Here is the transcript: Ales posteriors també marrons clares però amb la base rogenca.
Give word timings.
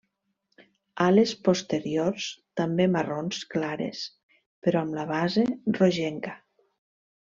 Ales 1.05 1.33
posteriors 1.47 2.31
també 2.63 2.89
marrons 2.97 3.45
clares 3.55 4.05
però 4.65 4.85
amb 4.85 5.01
la 5.01 5.09
base 5.17 5.49
rogenca. 5.83 6.39